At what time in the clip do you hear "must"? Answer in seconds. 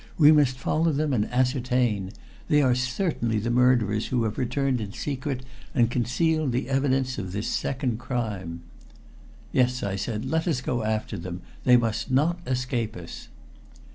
0.31-0.57, 11.77-12.09